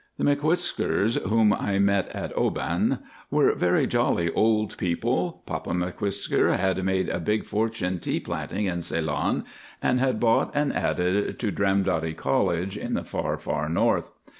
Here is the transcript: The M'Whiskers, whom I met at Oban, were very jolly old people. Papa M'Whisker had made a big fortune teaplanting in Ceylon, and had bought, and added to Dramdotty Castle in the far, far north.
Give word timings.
The 0.17 0.23
M'Whiskers, 0.23 1.13
whom 1.29 1.53
I 1.53 1.77
met 1.77 2.07
at 2.09 2.35
Oban, 2.35 3.01
were 3.29 3.53
very 3.53 3.85
jolly 3.85 4.31
old 4.33 4.75
people. 4.79 5.43
Papa 5.45 5.75
M'Whisker 5.75 6.57
had 6.57 6.83
made 6.83 7.07
a 7.07 7.19
big 7.19 7.45
fortune 7.45 7.99
teaplanting 7.99 8.65
in 8.67 8.81
Ceylon, 8.81 9.45
and 9.79 9.99
had 9.99 10.19
bought, 10.19 10.49
and 10.55 10.73
added 10.75 11.37
to 11.37 11.51
Dramdotty 11.51 12.15
Castle 12.15 12.49
in 12.83 12.95
the 12.95 13.03
far, 13.03 13.37
far 13.37 13.69
north. 13.69 14.09